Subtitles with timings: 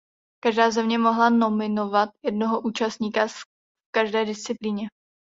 [0.43, 3.33] Každá země mohla nominovat jednoho účastníka v
[3.95, 4.87] každé disciplíně.